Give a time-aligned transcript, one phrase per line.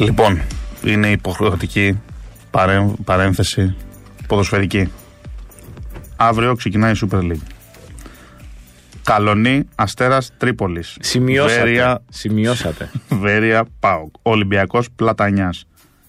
[0.00, 0.40] Λοιπόν,
[0.84, 2.00] είναι υποχρεωτική
[2.50, 3.76] παρέ, παρένθεση
[4.26, 4.92] ποδοσφαιρική.
[6.16, 7.42] Αύριο ξεκινάει η Super League.
[9.04, 10.96] Καλονή, Αστέρας Τρίπολης.
[11.00, 11.62] Σημειώσατε.
[11.62, 12.90] Βέρεια, Σημειώσατε.
[13.22, 14.14] Βέρεια Πάοκ.
[14.22, 15.64] Ολυμπιακός Πλατανιάς.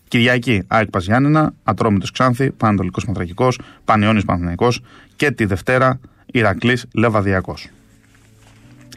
[0.08, 4.68] Κυριακή, ΑΕΚ Παζιάννενα, Ατρόμητος Ξάνθη, Πανατολικό Μαθρακικός, Πανιόνιος Παναθυναϊκό
[5.16, 7.68] και τη Δευτέρα Ηρακλής Λεβαδιακός.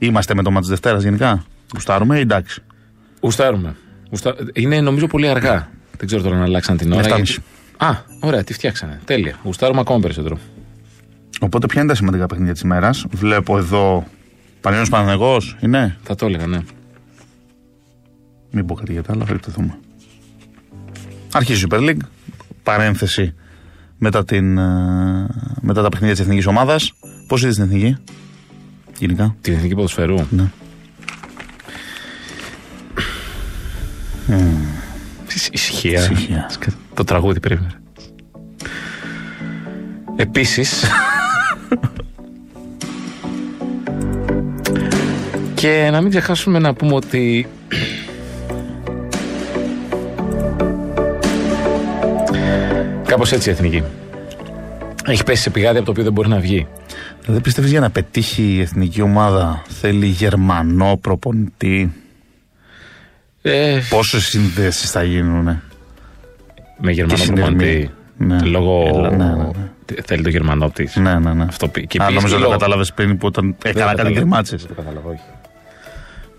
[0.01, 2.63] Είμαστε με το μάτι της Δευτέρας γενικά; Γουστάρουμε ή εντάξει;
[3.21, 3.77] Γουστάρουμε.
[4.15, 5.71] Γουστά- Είναι νομίζω πολύ αργά.
[5.99, 7.01] Δεν ξέρω τώρα να αλλάξαν την ώρα.
[7.03, 7.17] 7.30.
[7.23, 7.43] γιατί-
[7.77, 9.01] Α, ωραία, τη φτιάξανε.
[9.05, 9.39] Τέλεια.
[9.45, 10.39] Γουστάρουμε ακόμα περισσότερο.
[11.41, 14.07] Οπότε ποια είναι τα σημαντικά παιχνίδια της ημέρας; Βλέπω εδώ.
[14.61, 16.59] Πανιόνιο Παναθυναϊκό είναι; Θα το έλεγα, ναι.
[18.51, 19.79] Μην πω κάτι για τα άλλα, θα εκτεθούμε.
[21.33, 21.97] Αρχίζει η Super League.
[22.63, 23.35] Παρένθεση
[23.99, 25.27] μετά, την, ε,
[25.61, 26.93] μετά τα παιχνίδια της εθνικής ομάδας.
[27.27, 27.97] Πώς είδες την εθνική,
[28.99, 30.17] γενικά; Την εθνική ποδοσφαιρού.
[30.31, 30.51] Ναι.
[35.53, 36.01] Ησυχία.
[36.01, 36.47] Ησυχία.
[36.51, 37.71] Σκα- Το τραγούδι περίμενε.
[40.17, 40.85] Επίσης
[45.55, 47.47] Και να μην ξεχάσουμε να πούμε ότι
[53.07, 53.83] Κάπως έτσι η εθνική
[55.07, 56.67] Έχει πέσει σε πηγάδι από το οποίο δεν μπορεί να βγει
[57.27, 61.93] Δεν πιστεύεις για να πετύχει η εθνική ομάδα θέλει Γερμανό προπονητή;
[63.47, 65.61] Ε, Πόσες συνδέσεις θα γίνουν.
[66.79, 67.49] Με Γερμανό Και συνειρμή.
[67.57, 68.39] προπονητή Ναι.
[68.43, 69.51] Λόγω Έλα, ναι, ναι, ναι.
[69.85, 71.43] Τι- Θέλει το Γερμανό της Ναι, ναι, ναι.
[71.49, 74.15] Αυτό πει- και Α, επίσης νομίζω το λόγω- κατάλαβες πριν που όταν έκανα κάτι κατάλαβα.
[74.21, 74.57] γκριμάτσε.
[74.57, 75.21] Δεν το κατάλαβα, όχι.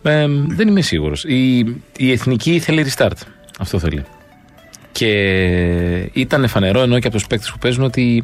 [0.03, 1.23] Ε, δεν είμαι σίγουρος.
[1.23, 1.57] Η,
[1.97, 3.17] η εθνική θέλει restart.
[3.59, 4.03] Αυτό θέλει.
[4.91, 5.09] Και
[6.13, 8.23] ήταν φανερό ενώ και από τους παίκτες που παίζουν ότι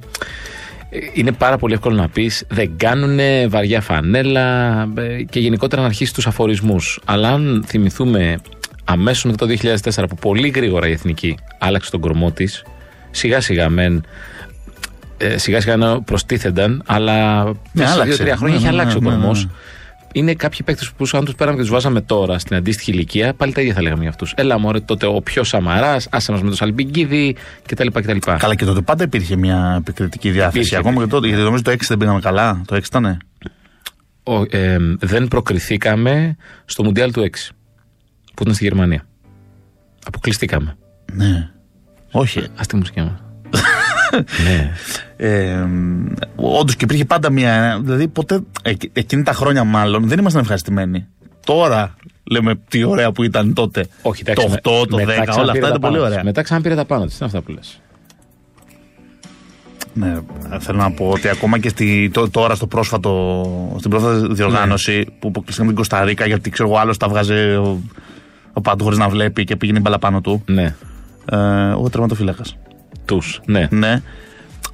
[0.90, 3.20] ε, είναι πάρα πολύ εύκολο να πεις δεν κάνουν
[3.50, 7.00] βαριά φανέλα ε, και γενικότερα να αρχίσει τους αφορισμούς.
[7.06, 8.38] Αλλά αν θυμηθούμε
[8.92, 9.54] αμέσως μετά το
[9.94, 12.64] 2004 που πολύ γρήγορα η εθνική άλλαξε τον κορμό της,
[13.12, 14.06] σιγά σιγά μεν.
[15.18, 18.04] ε, σιγά σιγά να προστίθενταν, αλλά Ναι, σε άλλαξε.
[18.14, 19.46] δύο-τρία χρόνια Ναι, έχει ναι, αλλάξει ναι, ο ναι, κορμός.
[19.46, 19.52] ναι.
[20.14, 23.54] Είναι κάποιοι παίκτες που, αν τους πέραμε και τους βάζαμε τώρα στην αντίστοιχη ηλικία, πάλι
[23.54, 24.34] τα ίδια θα λέγαμε για αυτούς.
[24.38, 27.36] Έλα, μωρέ, τότε ο πιο Σαμαράς, άσε μας με τον Σαλμπιγκίδη
[27.68, 27.88] κτλ.
[27.88, 28.18] κτλ.
[28.38, 30.58] Καλά, και τότε πάντα υπήρχε μια επικριτική διάθεση.
[30.58, 31.28] Υπήρχε, Ακόμα και τότε.
[31.28, 32.62] Γιατί νομίζω το 6 δεν πήγαμε καλά.
[32.68, 33.18] Το 6 ήταν.
[34.24, 36.36] Ο, ε, δεν προκριθήκαμε
[36.66, 37.50] στο Μουντιάλ του 6
[38.34, 39.06] που ήταν στη Γερμανία.
[40.06, 40.76] Αποκλειστήκαμε.
[41.14, 41.50] Ναι.
[42.12, 42.40] Όχι.
[42.40, 43.24] Α τη μουσική μας.
[44.46, 44.72] ναι.
[45.18, 45.66] Ε,
[46.36, 47.80] Όντως και υπήρχε πάντα μια.
[47.84, 48.40] Δηλαδή, ποτέ.
[48.64, 51.08] εκ- εκείνη τα χρόνια, μάλλον δεν ήμασταν ευχαριστημένοι.
[51.46, 53.88] Τώρα λέμε τι ωραία που ήταν τότε.
[54.02, 56.16] Όχι, εντάξει, το 8, το 10, μετά όλα ξαναπήρε αυτά τα ήταν πολύ πάνω ωραία.
[56.18, 56.24] της.
[56.26, 57.16] Μετά ξαναπήρε τα πάνω της.
[57.18, 57.82] Είναι αυτά που λες;
[59.94, 60.14] Ναι,
[60.60, 65.04] θέλω να πω ότι ακόμα και στη, τω- τώρα στο πρόσφατο, στην πρόσφατη διοργάνωση Ναι.
[65.04, 67.62] που αποκλειστήκαμε την Κωνσταντίνα γιατί ξέρω εγώ άλλος τα βγάζε
[68.54, 70.44] ο, ο Πάντου χωρίς να βλέπει και πήγαινε η μπαλά πάνω του.
[70.46, 70.76] Ναι.
[71.32, 71.38] Ε,
[71.72, 72.44] ο τερματοφύλακα.
[73.06, 73.42] Τους.
[73.46, 73.68] Ναι.
[73.72, 74.02] Ναι.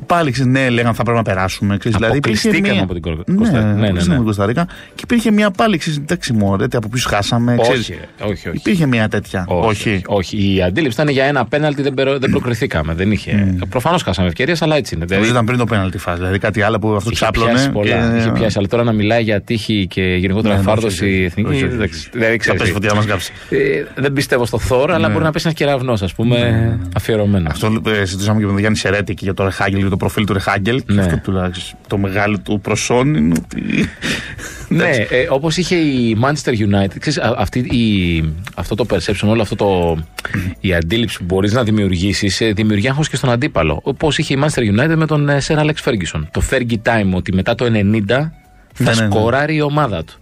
[0.06, 1.78] Πάλι ξέρεις, ναι, λέγανε θα πρέπει να περάσουμε.
[1.78, 4.16] Ξέρεις, δηλαδή υπήρχε Αποκλειστήκαμε μια- από την Κο- Ναι, Κωνστα- ναι, ναι, αποκλειστήκαμε ναι.
[4.16, 4.66] την Κωνσταντίνα
[4.96, 5.78] και υπήρχε μια πάλι.
[5.78, 7.56] Ξέρεις, εντάξει, μωρέ, τι από πίσω χάσαμε.
[7.62, 7.80] ξέρεις.
[7.90, 8.57] Όχι, ρε, όχι, όχι.
[8.57, 9.46] Υπήρχε μια τέτοια.
[9.47, 10.02] Όχι, όχι.
[10.07, 10.56] όχι.
[10.56, 12.94] Η αντίληψη ήταν για ένα πέναλτι, δεν, περο- δεν προκριθήκαμε.
[12.94, 13.56] Δεν είχε.
[13.69, 15.06] Προφανώς χάσαμε ευκαιρίες, αλλά έτσι είναι.
[15.09, 16.18] Νομίζω Δηλαδή, ήταν πριν το πέναλτι φάση.
[16.18, 17.52] Δηλαδή κάτι άλλο που αυτό είχε ξάπλωνε.
[17.52, 18.12] πιάσει πολλά.
[18.12, 21.13] και- Είχε πιάσει, αλλά τώρα να μιλάει για τύχη και γενικότερα Ναι, ναι, φάρδωση όχι,
[21.13, 21.24] όχι.
[21.24, 21.50] εθνική.
[21.50, 21.74] Όχι, όχι, όχι.
[21.75, 22.57] εντάξει, Δεν Θα ξέρει.
[22.57, 23.31] πέσει φωτιά να μας κάψει.
[23.50, 23.57] Ε,
[23.96, 27.62] δεν πιστεύω στο Θόρ, αλλά μπορεί να πέσει ένας κεραυνός, ας πούμε, αφιερωμένος.
[27.62, 29.98] Ναι, Αυτό ε, συζητήσαμε και με τον Γιάννη Σερέτη και για το Ρεχάγκελ, για το
[29.98, 30.84] προφίλ του Ρεχάγκελ.
[30.84, 31.02] Και Ναι.
[31.02, 31.80] αυτό τουλάχιστον.
[31.88, 33.90] Το μεγάλο του προσόν είναι ότι.
[34.70, 38.24] Ναι, ε, όπως είχε η Manchester United, ξέρεις, α- αυτή η,
[38.56, 39.98] αυτό το perception, όλο αυτό το,
[40.59, 43.80] η αντίληψη που μπορείς να δημιουργήσεις, δημιουργεί άγχος και στον αντίπαλο.
[43.84, 46.22] Όπως είχε η Manchester United με τον ε, Sir Alex Ferguson.
[46.31, 48.31] Το Fergie Time, ότι μετά το 90 θα
[48.78, 49.12] Ναι, ναι, ναι.
[49.12, 50.14] σκοράρει η ομάδα του.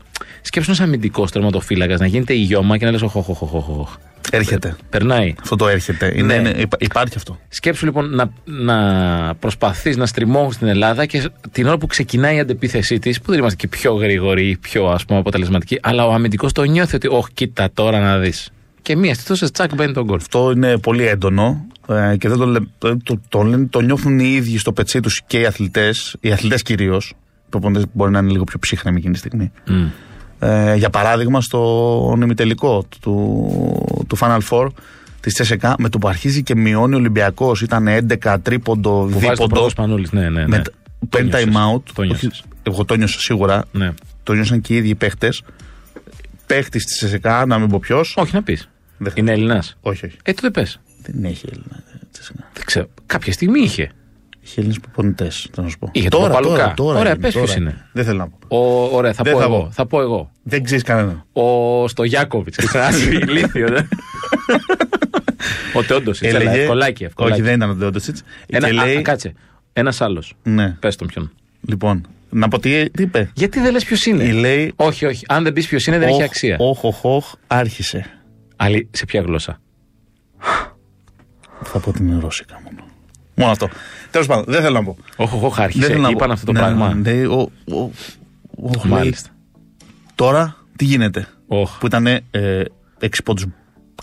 [0.45, 3.69] Σκέψου ένα αμυντικός τερματοφύλακας να γίνεται η γιώμα και να λες: Οχ, οχ, οχ, οχ,
[3.69, 3.95] οχ.
[4.31, 4.75] Έρχεται.
[4.89, 5.33] Περνάει.
[5.41, 6.11] Αυτό το έρχεται.
[6.15, 6.49] Είναι, Ναι.
[6.49, 7.37] είναι- υπά- υπάρχει αυτό.
[7.49, 12.39] Σκέψου λοιπόν να, να προσπαθείς να στριμώχνει στην Ελλάδα και την ώρα που ξεκινάει η
[12.39, 16.13] αντεπίθεσή της, που δεν είμαστε και πιο γρήγοροι ή πιο ας πούμε αποτελεσματικοί, αλλά ο
[16.13, 18.49] αμυντικός το νιώθει ότι, Όχι, κοίτα τώρα να δεις.
[18.81, 20.15] Και μία στη τσακ μπαίνει τον γκολ.
[20.17, 24.19] Αυτό είναι πολύ έντονο ε, και δεν το, λέ, το, το, το, λένε- το νιώθουν
[24.19, 27.09] οι ίδιοι στο πετσί τους και οι αθλητές, οι αθλητές κυρίως.
[27.09, 29.51] Οι προπονητέ μπορεί να είναι λίγο πιο ψύχρεμοι εκείνη τη στιγμή.
[29.67, 29.85] Μμ.
[30.39, 33.15] Ε, για παράδειγμα, στο ημιτελικό του,
[34.07, 34.67] του Final Four
[35.19, 37.87] της Τσέσεκα, με το που αρχίζει και μειώνει ο Ολυμπιακός, ήταν
[38.23, 39.47] 11 τρίποντο, Που βάζει τον δίποντο.
[39.47, 40.11] πρώτο Σπανούλης.
[40.11, 40.47] Ναι, ναι, ναι.
[40.47, 40.71] Με, Το
[41.09, 41.45] παίρνει νιώσες.
[41.49, 41.81] time out.
[41.93, 42.43] Το νιώσες.
[42.63, 43.63] εγώ το νιώσα σίγουρα.
[43.71, 43.93] Ναι.
[44.23, 45.41] Το νιώσαν και οι ίδιοι παίχτες.
[46.45, 48.13] Παίχτης της Τσέσεκα, να μην πω ποιος.
[48.17, 48.69] Όχι να πεις.
[48.97, 49.77] Δεν Είναι Έλληνας.
[49.81, 50.17] Όχι, όχι.
[50.23, 50.79] Ε, τότε πες.
[51.01, 51.83] Δεν έχει Έλληνα.
[51.93, 52.49] ε, Τσέσεκα.
[52.53, 52.87] Δεν ξέρω.
[53.05, 53.91] Κάποια στιγμή είχε.
[54.47, 55.89] Έχει Έλληνες προπονητές, θα να σου πω.
[55.91, 56.73] Είχε τον Παπαλουκά.
[56.77, 57.45] Ωραία, έγινε, πες τώρα.
[57.45, 57.85] ποιος είναι.
[57.91, 58.37] Δεν θέλω να πω.
[58.57, 59.57] Ο, ωραία, θα Δεν πω θα εγώ.
[59.63, 59.69] πω.
[59.71, 60.31] Θα πω εγώ.
[60.43, 61.25] Δεν ξέρεις κανέναν.
[61.33, 62.57] Ο Στογιάκοβιτς.
[62.57, 63.87] Ξέρεις, ηλίθιος, ναι.
[65.73, 66.33] Ο Τεόντοσιτς.
[66.33, 67.33] Έλεγε- Ευκολάκι, ευκολάκι.
[67.33, 68.23] Όχι, δεν ήταν ο Τεόντοσιτς.
[68.47, 68.97] Ένα, Και α, λέει.
[68.97, 69.33] α, κάτσε.
[69.73, 70.33] Ένας άλλος.
[70.43, 71.31] Ναι, Πες τον ποιον.
[71.67, 72.07] λοιπόν.
[72.29, 73.31] Να πω τι, τι είπε.
[73.33, 74.73] Γιατί δεν λες ποιος είναι; Η λέει.
[74.75, 75.25] Όχι, όχι.
[75.27, 76.55] Αν δεν πεις ποιος είναι, δεν έχει αξία.
[76.59, 78.05] Όχ, όχ, όχ, άρχισε.
[78.55, 79.59] Άλλη, σε ποια γλώσσα;
[81.63, 82.84] Θα πω την Ρώσικα μόνο.
[83.35, 83.69] Μόνο αυτό.
[84.11, 84.97] Τέλος πάντων, δεν θέλω να πω.
[85.15, 85.87] Όχι, όχι, Δεν άρχισε.
[85.87, 86.33] θέλω να Είπαν πω.
[86.33, 86.93] αυτό το Ναι, πράγμα.
[86.93, 87.91] ναι, λέει, ο- ο-
[88.55, 89.29] όχ, λέει, Μάλιστα.
[90.15, 91.77] Τώρα τι γίνεται; Όχ.
[91.79, 92.21] Που ήταν ε,
[92.99, 93.45] έξι πόντους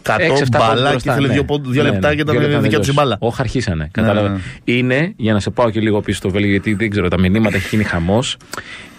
[0.02, 1.32] κάτω, Έξι, εφτά πόντους μπάλα και μπροστά, ήθελε ναι.
[1.32, 3.08] δύο, πόντ- δύο Ναι, λεπτά ναι, και δύο ήταν λεπτά να δικιά τους η τελειώσει.
[3.18, 3.32] μπάλα.
[3.32, 3.88] Όχι, αρχίσανε.
[3.92, 4.28] Κατάλαβα.
[4.28, 4.38] ναι.
[4.64, 7.56] Είναι, για να σε πάω και λίγο πίσω στο Βέλγιο, γιατί δεν ξέρω, τα μηνύματα
[7.56, 8.36] έχει γίνει χαμός.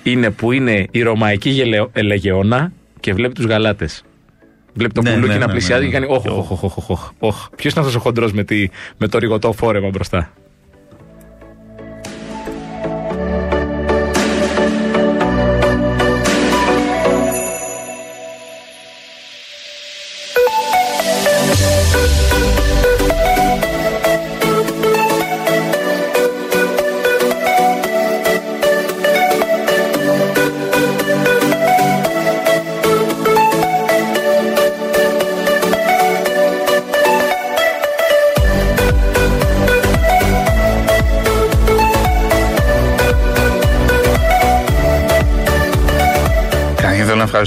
[0.04, 4.04] Είναι που είναι η Ρωμαϊκή γελε- Ελεγεώνα και βλέπει τους Γαλάτες.
[4.74, 6.06] Βλέπει το Ναι, πουλούκι ναι, να ναι, πλησιάζει ναι, και ναι.
[6.06, 6.18] κάνει.
[6.18, 7.48] Όχι, όχι, όχι, όχι, όχι.
[7.56, 8.68] Ποιος είναι αυτός ο χοντρός με, τη-
[8.98, 10.32] με το ρηγωτό φόρεμα μπροστά;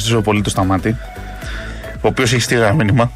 [0.06, 0.96] Ευχαριστήσω πολύ το Σταμάτη,
[1.94, 3.12] ο οποίος έχει στείλει ένα μήνυμα.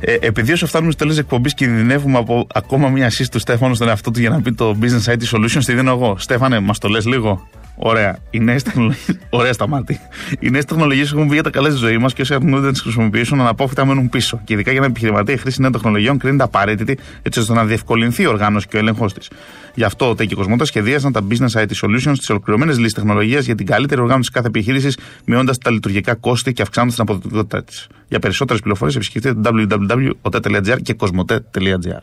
[0.00, 3.74] Ε, επειδή όσο φτάνουμε στο τέλος της εκπομπής κινδυνεύουμε από ακόμα μία assist του Στέφανου
[3.74, 6.18] στον εαυτό του για να πει το Business IT Solutions, τη δίνω εγώ.
[6.18, 7.48] Στέφανε, μας το λες λίγο;
[7.80, 8.18] Ωραία.
[8.30, 9.18] Οι νέες τεχνολογίε.
[9.30, 10.00] Ωραία, σταμάτη.
[10.40, 12.72] Οι νέες τεχνολογίες έχουν βγει για τα καλά στη ζωής μας και όσοι αρνούνται να
[12.72, 14.40] τις χρησιμοποιήσουν αναπόφευκτα μένουν πίσω.
[14.44, 18.22] Και ειδικά για έναν επιχειρηματία, η χρήση νέων τεχνολογιών κρίνεται απαραίτητη έτσι ώστε να διευκολυνθεί
[18.22, 19.30] η οργάνωση και ο έλεγχο της.
[19.74, 23.44] Γι' αυτό ο ΤΕΚ και Κοσμότα σχεδίασαν τα Business IT Solutions, τις ολοκληρωμένες λύσεις τεχνολογίας
[23.44, 27.86] για την καλύτερη οργάνωση κάθε επιχείρησης, μειώνοντας τα λειτουργικά κόστη και αυξάνοντας την αποδοτικότητά της.
[28.08, 32.00] Για περισσότερες πληροφορίες επισκεφτείτε www.ote.gr και cosmote.gr.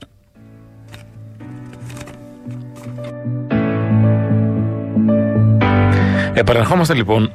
[6.35, 7.31] Επαναρχόμαστε λοιπόν.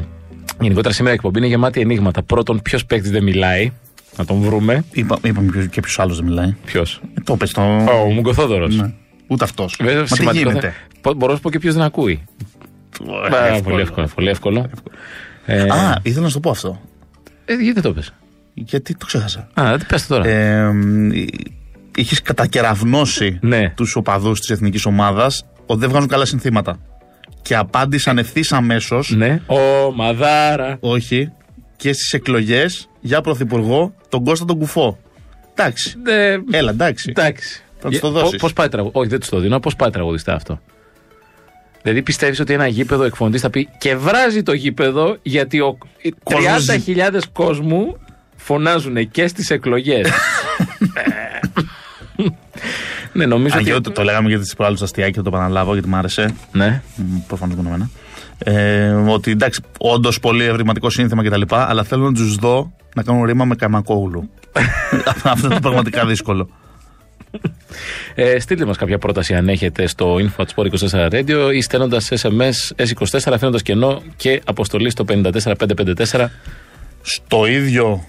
[0.60, 2.22] Γενικότερα σήμερα η εκπομπή είναι γεμάτη ενίγματα.
[2.22, 3.72] Πρώτον, ποιος παίκτης δεν μιλάει.
[4.16, 4.84] Να τον βρούμε.
[4.92, 6.54] Είπα, είπαμε ποιος- και ποιος άλλος δεν μιλάει.
[6.64, 7.62] Ποιος; Ε, το πες το.
[8.04, 8.76] Ο Μουγκοθόδωρος.
[8.76, 8.92] Ναι.
[9.26, 9.76] Ούτε αυτός.
[9.80, 10.68] Βέβαια, Μα τι σημαντικό γίνεται.
[10.68, 12.24] θα- Πο- Μπορώ να σου πω και ποιος δεν ακούει.
[13.30, 13.60] Ε, Α, εύκολο.
[13.62, 14.08] Πολύ εύκολο.
[14.14, 14.70] Πολύ εύκολο.
[15.46, 16.80] Ε, Α, ήθελα να σου το πω αυτό.
[17.44, 18.12] ε, γιατί δεν το πες;
[18.54, 19.48] Γιατί το ξέχασα.
[19.60, 20.28] Α, δεν πες το τώρα.
[20.28, 20.70] Ε,
[21.96, 23.70] Είχες κατακεραυνώσει Ναι.
[23.76, 26.78] τους οπαδούς της εθνικής ομάδας ότι δεν βγάζουν καλά συνθήματα.
[27.42, 29.40] Και απάντησαν ευθύς αμέσως, Ναι.
[29.46, 30.76] Ο Μαδάρα.
[30.80, 31.32] όχι,
[31.76, 34.98] και στις εκλογές για πρωθυπουργό τον Κώστα τον Κουφό.
[35.54, 35.94] Εντάξει.
[36.02, 37.10] Ναι, Έλα, εντάξει.
[37.16, 37.62] εντάξει.
[37.78, 38.40] Θα τους το δώσεις.
[38.40, 39.00] Πώς πάει τραγουδιστά.
[39.00, 39.60] Όχι, δεν τους το δίνω.
[39.60, 40.60] Πώς πάει τραγουδιστά αυτό;
[41.82, 45.78] Δηλαδή πιστεύεις ότι ένα γήπεδο εκφωνητής θα πει και βράζει το γήπεδο γιατί ο...
[46.00, 47.96] οι Κόσμος 30.000 κόσμου
[48.36, 50.10] φωνάζουν και στις εκλογές.
[53.14, 53.82] ναι, νομίζω Αν και ότι.
[53.82, 56.34] το, το λέγαμε γιατί τις προάλλε αστιάκι, θα το επαναλάβω γιατί μ' άρεσε.
[56.52, 56.82] Ναι.
[57.26, 57.90] Προφανώς μόνο εμένα.
[58.38, 61.42] Ε, ότι εντάξει, όντως πολύ ευρηματικό σύνθημα κτλ.
[61.48, 64.30] Αλλά θέλω να τους δω να κάνουν ρήμα με καμακόγλου.
[65.22, 66.48] Αυτό είναι πραγματικά δύσκολο.
[68.14, 73.62] Ε, στείλτε μας κάποια πρόταση αν έχετε στο info24 Radio ή στέλνοντας SMS S24 αφήνοντας
[73.62, 76.26] κενό και αποστολή στο 54554.
[77.02, 78.04] Στο ίδιο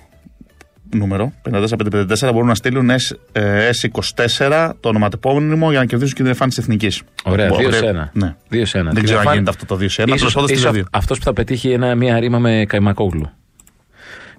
[0.95, 6.31] νούμερο, 54554, μπορούν να στείλουν S, ε, S24 το ονοματεπώνυμο για να κερδίσουν και την
[6.31, 7.01] εμφάνιση εθνικής.
[7.23, 8.09] Ωραία, 2 σε 1.
[8.13, 8.35] Ναι.
[8.51, 8.91] 2 σε 1.
[8.91, 10.05] Δεν ξέρω αν γίνεται αυτό το 2 σε 1.
[10.17, 10.83] Τέλο πάντων στη 2.
[10.91, 13.29] Αυτός που θα πετύχει ένα, μια ρήμα με καϊμακόγλου.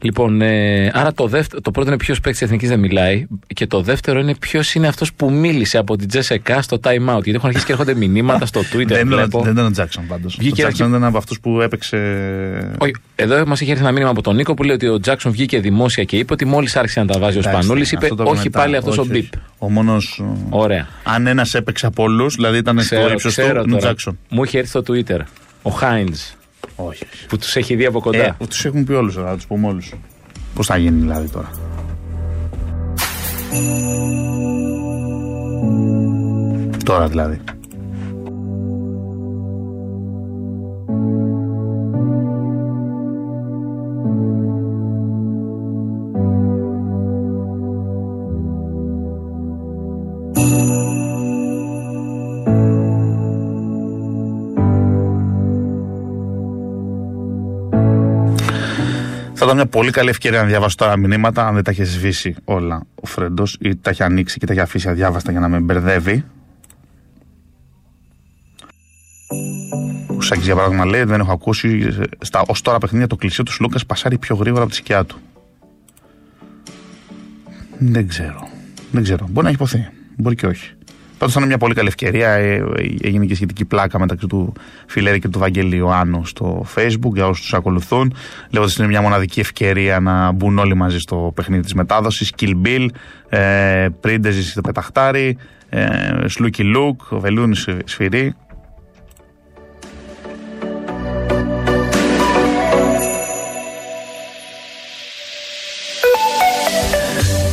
[0.07, 3.27] Λοιπόν, ε, άρα το, δεύτερο, το πρώτο είναι ποιος παίκτης εθνικής δεν μιλάει.
[3.55, 7.23] Και το δεύτερο είναι ποιος είναι αυτός που μίλησε από την Τζέσεκα στο time out.
[7.23, 8.87] Γιατί έχουν αρχίσει και έρχονται μηνύματα στο Twitter.
[8.87, 9.43] Δεν ήταν, βλέπω.
[9.43, 10.35] δεν ήταν ο Τζάξον πάντως.
[10.35, 11.97] Ο Βγήκε Τζάξον ήταν από αυτούς που έπαιξε.
[12.79, 15.33] Όχι, εδώ μας είχε έρθει ένα μήνυμα από τον Νίκο που λέει ότι ο Τζάξον
[15.33, 18.15] βγήκε δημόσια και είπε ότι μόλις άρχισε να τα βάζει ο Εντάξει, Σπανούλης, αυτό είπε
[18.15, 18.59] το είπε όχι μετά.
[18.59, 19.33] πάλι αυτός ο Όχι, Μπίπ.
[19.35, 19.43] όχι.
[19.59, 20.23] Ο μόνος.
[20.49, 20.89] Ωραία.
[21.03, 23.79] Αν ένας έπαιξε από όλους, δηλαδή ήταν στο Ξέρω, ύψος του, ξέρω είναι ο τώρα.
[23.79, 24.19] Τζάξον.
[24.29, 25.21] Μου είχε έρθει στο Twitter
[25.63, 26.15] ο Χάιντ
[26.77, 27.27] Όχι, όχι.
[27.27, 28.19] που τους έχει δει από κοντά.
[28.19, 29.93] Ε, τους έχουν πει όλους, θα τους πούμε όλους.
[30.55, 31.51] Πώς θα γίνει δηλαδή τώρα;
[36.85, 37.41] Τώρα δηλαδή.
[59.47, 62.83] Ήταν μια πολύ καλή ευκαιρία να διαβάσω τώρα μηνύματα, αν δεν τα έχει σβήσει όλα
[62.95, 66.25] ο Φρέντος ή τα έχει ανοίξει και τα έχει αφήσει αδιάβαστα για να με μπερδεύει.
[70.17, 71.89] Ο Σάκη για παράδειγμα λέει: Δεν έχω ακούσει
[72.21, 75.17] στα ως τώρα παιχνίδια το κλεισί του Λούκα πασάρει πιο γρήγορα από τη σκιά του.
[77.79, 78.49] Δεν ξέρω.
[78.91, 79.27] Δεν ξέρω.
[79.31, 79.89] Μπορεί να έχει υποθεί.
[80.17, 80.76] Μπορεί και όχι.
[81.19, 82.29] Πάντως ήταν μια πολύ καλή ευκαιρία.
[82.29, 82.65] Ε,
[83.03, 84.53] έγινε και σχετική πλάκα μεταξύ του
[84.87, 88.15] Φιλέρη και του Βαγγέλη Ιωάννου στο Facebook για όσους τους ακολουθούν.
[88.51, 92.33] Λέγοντα ότι είναι μια μοναδική ευκαιρία να μπουν όλοι μαζί στο παιχνίδι της μετάδοσης.
[92.39, 92.87] Kill Bill,
[93.29, 95.89] ε, Πρίντεζη στο Πεταχτάρι, ε,
[96.27, 98.35] Σλούκι Λουκ, Βελούνι Σφυρί.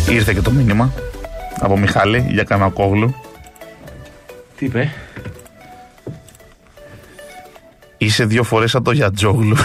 [0.09, 0.93] Ήρθε και το μήνυμα
[1.59, 3.15] από Μιχάλη για Κανακόγλου.
[4.63, 4.91] Τι είπε;
[7.97, 9.55] Είσαι δύο φορές σαν το Γιατζόγλου.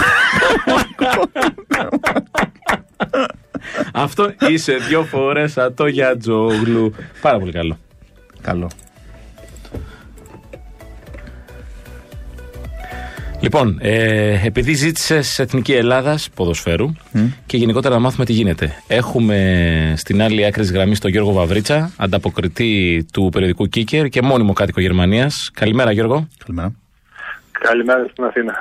[3.92, 6.94] Αυτό είσαι δύο φορές σαν το Γιατζόγλου.
[7.20, 7.78] Πάρα πολύ καλό.
[8.40, 8.70] Καλό.
[13.40, 16.92] Λοιπόν, ε, επειδή ζήτησες Εθνική Ελλάδας ποδοσφαίρου
[17.46, 18.82] και γενικότερα να μάθουμε τι γίνεται.
[18.86, 24.52] Έχουμε στην άλλη άκρη της γραμμής τον Γιώργο Βαβρίτσα, ανταποκριτή του περιοδικού Κίκερ και μόνιμο
[24.52, 25.50] κάτοικο Γερμανίας.
[25.54, 26.28] Καλημέρα, Γιώργο.
[26.44, 26.74] Καλημέρα.
[27.50, 28.54] Καλημέρα στην Αθήνα.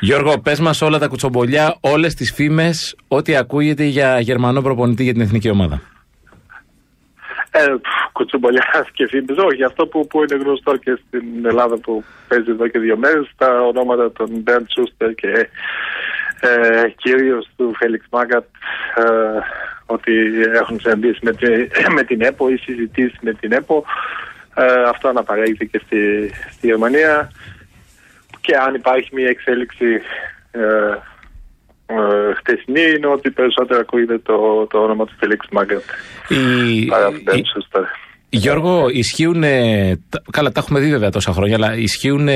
[0.00, 5.12] Γιώργο, πες μας όλα τα κουτσομπολιά, όλες τις φήμες, ό,τι ακούγεται για Γερμανό προπονητή για
[5.12, 5.80] την εθνική ομάδα.
[7.56, 7.74] Ε,
[8.12, 12.68] κουτσομπολιά και φήμης, όχι, αυτό που, που είναι γνωστό και στην Ελλάδα που παίζει εδώ
[12.68, 15.48] και δύο μέρες, τα ονόματα των Μπέρντ Σούστερ και
[16.40, 18.44] ε, κυρίως του Φέλιξ Μάγκατ,
[18.94, 19.02] ε,
[19.86, 20.12] ότι
[20.52, 21.32] έχουν συναντήσει με,
[21.96, 23.84] με την ΕΠΟ ή συζητήσει με την ΕΠΟ.
[24.54, 27.30] Ε, αυτό αναπαρέχεται και στη, στη Γερμανία
[28.40, 30.00] και αν υπάρχει μια εξέλιξη
[30.50, 30.60] ε,
[31.86, 35.82] ε, χτεσινή είναι ότι περισσότερο ακούγεται το, το όνομα του Φελίξ Μάγκατ.
[36.28, 37.42] Η, Παρά η,
[38.36, 39.42] Γιώργο, ισχύουν.
[40.30, 42.28] Καλά, τα έχουμε δει βέβαια τόσα χρόνια, αλλά ισχύουν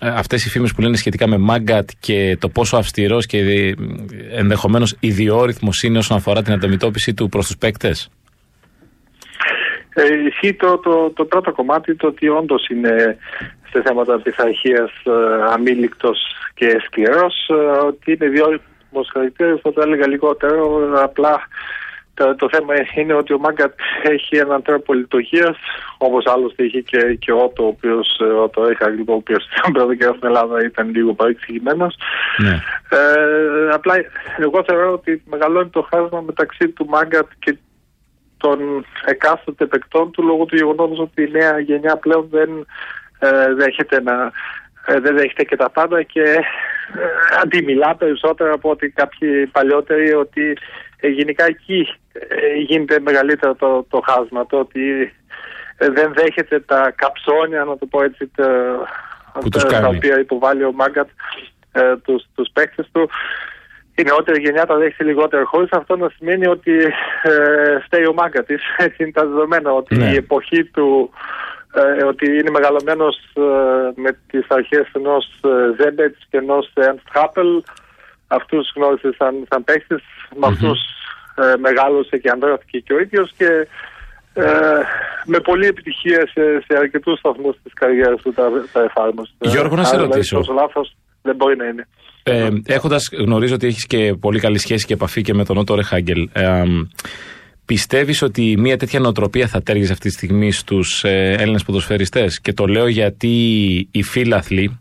[0.00, 3.38] αυτές οι φήμες που λένε σχετικά με Μάγκατ και το πόσο αυστηρός και
[4.30, 8.10] ενδεχομένως ιδιόρυθμος είναι όσον αφορά την αντιμετώπιση του προς τους παίκτες;
[9.94, 13.16] Ε, ισχύει το, το, το πρώτο κομμάτι το ότι όντως είναι
[13.70, 16.18] σε θέματα πειθαρχίας ε, αμήλικτος
[16.54, 17.54] και σκληρός, ε,
[17.86, 20.90] ότι είναι ιδιόρυθμο χαρακτήρας, θα το έλεγα λιγότερο.
[21.02, 21.48] Απλά
[22.14, 23.72] το, το θέμα είναι ότι ο Μάγκατ
[24.02, 25.56] έχει έναν τρόπο λειτουργίας,
[25.98, 28.20] όπως άλλωστε είχε και, και ο Ότο, ο οποίος
[28.52, 31.96] το είχα λοιπόν, ο οποίος τον πρώτο καιρό στην Ελλάδα ήταν λίγο παρεξηγημένος.
[32.36, 32.60] Ναι.
[32.98, 33.94] Ε, απλά
[34.38, 37.56] εγώ θεωρώ ότι μεγαλώνει το χάσμα μεταξύ του Μάγκατ και
[38.44, 42.66] των εκάστοτε παικτών του λόγω του γεγονότος ότι η νέα γενιά πλέον δεν
[43.18, 44.32] ε, δέχεται να
[44.86, 47.06] ε, δεν δέχεται και τα πάντα και ε,
[47.42, 50.56] αντιμιλά περισσότερο από ότι κάποιοι παλιότεροι ότι
[51.00, 55.12] ε, γενικά εκεί ε, γίνεται μεγαλύτερο το, το χάσμα το ότι
[55.76, 58.48] ε, δεν δέχεται τα καψόνια να το πω έτσι τα,
[59.68, 61.08] τα, οποία υποβάλλει ο Μάγκατ
[61.72, 63.10] ε, τους, τους παίκτες του
[63.94, 66.72] η νεότερη γενιά τα δέχεται λιγότερο χωρίς αυτό να σημαίνει ότι
[67.22, 70.10] ε, φταίει ο μάγκα της έτσι είναι τα δεδομένα ότι Ναι.
[70.12, 71.10] η εποχή του
[71.74, 73.40] ε, ότι είναι μεγαλωμένος ε,
[73.94, 77.50] με τις αρχές ενός ε, Ζέμπετς και ενός Ernst Happel
[78.26, 80.02] αυτούς γνώρισε σαν, σαν παίκτες
[80.36, 80.78] με αυτούς
[81.36, 83.68] ε, μεγάλωσε και ανδρώθηκε και ο ίδιος και
[84.34, 84.44] ε,
[85.24, 89.32] με πολλή επιτυχία σε, σε αρκετούς σταθμούς της καριέρας του τα, τα εφάρμοσε.
[89.38, 90.36] Γιώργο, να σε Άρα, δηλαδή, ρωτήσω.
[90.36, 91.88] τόσο λάθος δεν μπορεί να είναι.
[92.22, 95.74] Ε, Έχοντας γνωρίζω ότι έχεις και πολύ καλή σχέση και επαφή και με τον Ότο
[95.74, 96.62] Ρεχάγκελ, ε,
[97.64, 102.52] πιστεύεις ότι μια τέτοια νοοτροπία θα τέργιζε αυτή τη στιγμή στους ε, Έλληνες ποδοσφαιριστές; Και
[102.52, 103.28] το λέω γιατί
[103.90, 104.78] οι φίλαθλοι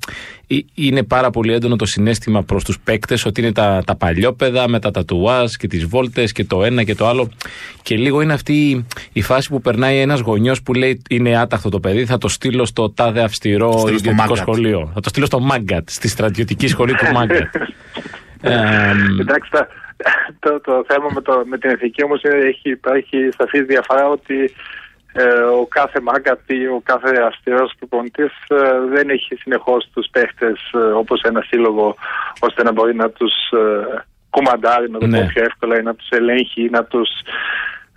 [0.48, 4.68] ε, είναι πάρα πολύ έντονο το συνέστημα προς τους παίκτες ότι είναι τα, τα παλιόπαιδα
[4.68, 7.30] με τα τατουάζ και τις βόλτες και το ένα και το άλλο.
[7.82, 11.80] Και λίγο είναι αυτή η φάση που περνάει ένας γονιός που λέει είναι άταχτο το
[11.80, 14.38] παιδί, θα το στείλω στο τάδε αυστηρό στείλω στο ιδιωτικό Μάγκατ.
[14.38, 14.92] σχολείο.
[14.94, 17.42] Θα το στείλω στο Μάγκατ, στη στρατιωτική σχολή του Μάγκατ.
[18.46, 18.52] Ε,
[19.20, 19.68] Εντάξει, τα-
[20.40, 24.54] το, το θέμα με, το, με την εθνική όμως έχει υπάρχει σαφή διαφορά ότι
[25.14, 30.72] ε, ο κάθε μάγκατ ή ο κάθε αυστηρός προπονητής ε, δεν έχει συνεχώς τους παίχτες
[30.74, 31.96] ε, όπως ένα σύλλογο
[32.40, 35.20] ώστε να μπορεί να τους ε, κουμαντάρει, να το Ναι.
[35.20, 37.10] πω πιο εύκολα ή να τους ελέγχει ή να τους.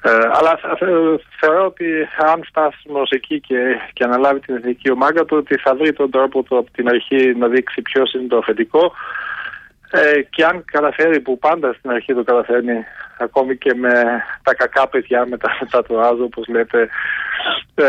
[0.02, 1.86] Ε, αλλά θα- θα- θεωρώ ότι
[2.32, 3.56] αν φτάσουμε ως εκεί και,
[3.92, 7.34] και αναλάβει την εθνική ομάδα του ότι θα βρει τον τρόπο του από την αρχή
[7.38, 8.92] να δείξει ποιος είναι το αφεντικό
[9.90, 12.84] ε, και αν καταφέρει που πάντα στην αρχή το καταφέρνει
[13.18, 16.88] ακόμη και με τα κακά παιδιά με τα, με τα τουάζ όπως λέτε
[17.74, 17.84] ε,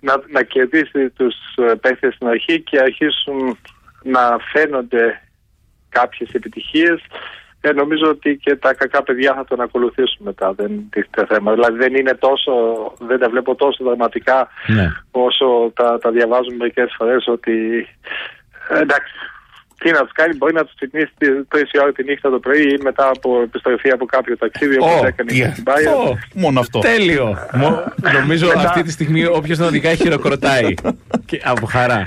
[0.00, 3.58] να, να κερδίσει τους ε, παίχτες στην αρχή και αρχίσουν
[4.02, 5.20] να φαίνονται
[5.88, 7.00] κάποιες επιτυχίες
[7.60, 11.78] ε, νομίζω ότι και τα κακά παιδιά θα τον ακολουθήσουν μετά δεν τίθεται θέμα δηλαδή
[11.78, 12.52] δεν είναι τόσο
[12.98, 14.92] δεν τα βλέπω τόσο δραματικά ναι.
[15.10, 17.88] όσο τα, τα διαβάζουμε μερικές φορές ότι
[18.68, 19.12] ε, εντάξει
[19.82, 21.12] τι να τους κάνει, μπορεί να τους ξυπνήσει
[21.48, 25.06] τρεις ώρα τη νύχτα το πρωί ή μετά από επιστροφή από κάποιο ταξίδι όπως Ω,
[25.06, 25.94] έκανε τι- και στην Πάια.
[25.94, 26.78] Ω, Μόνο αυτό.
[26.78, 27.38] Τέλειο.
[27.54, 27.82] Μο-
[28.20, 30.74] Νομίζω Μετά- αυτή τη στιγμή όποιος τον οδηγάει χειροκροτάει.
[31.26, 32.02] Και από χαρά.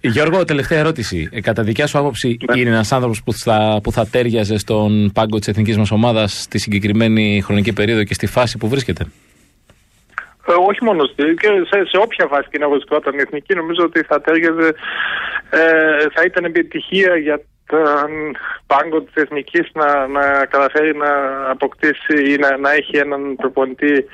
[0.00, 1.28] Γιώργο, τελευταία ερώτηση.
[1.32, 2.60] Ε, κατά δικιά σου άποψη, Ναι.
[2.60, 6.58] είναι ένας άνθρωπος που θα, που θα τέριαζε στον πάγκο της εθνικής μας ομάδας στη
[6.58, 9.04] συγκεκριμένη χρονική περίοδο και στη φάση που βρίσκεται;
[10.48, 13.82] Ε, όχι μόνο στη, και σε, σε όποια βάση και να βρισκόταν η εθνική, νομίζω
[13.84, 14.74] ότι θα τέριαζε,
[15.50, 18.36] ε, θα ήταν επιτυχία για τον
[18.66, 21.10] πάγκο της εθνικής να, να καταφέρει να
[21.50, 24.04] αποκτήσει ή να, να έχει έναν προπονητή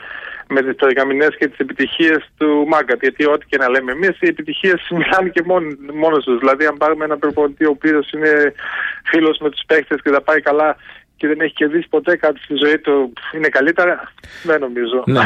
[0.48, 3.00] με τις περιγραμμινές και τις επιτυχίες του Μάγκατ.
[3.00, 6.38] Γιατί ό,τι και να λέμε εμείς, οι επιτυχίες μιλάνε και μόνο, μόνος τους.
[6.38, 8.54] Δηλαδή, αν πάρουμε έναν προπονητή ο οποίος είναι
[9.10, 10.76] φίλος με τους παίχτες και τα πάει καλά
[11.16, 14.12] και δεν έχει κερδίσει ποτέ κάτι στη ζωή του, είναι καλύτερα.
[14.42, 15.02] Δεν νομίζω.
[15.06, 15.20] Ναι.